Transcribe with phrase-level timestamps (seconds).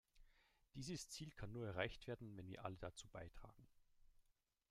[0.73, 3.67] Dieses Ziel kann nur erreicht werden, wenn wir alle dazu beitragen.